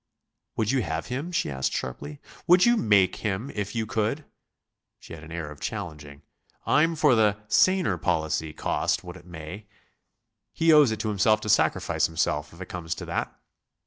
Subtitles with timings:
[0.55, 4.25] "Would you have him?" she asked sharply; "would you make him if you could?"
[4.99, 6.23] She had an air of challenging.
[6.65, 9.67] "I'm for the 'saner policy!' cost what it may.
[10.53, 13.31] He owes it to himself to sacrifice himself, if it comes to that."